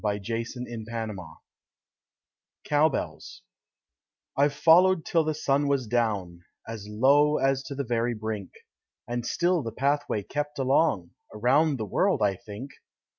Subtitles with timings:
[0.03, 1.35] [Illustration: CANDLE LIGHT]
[2.63, 3.43] Cow Bells
[4.35, 8.49] I've followed till the Sun was down, As low as to the very brink;
[9.07, 12.71] And still the pathway kept along, Around the world, I think.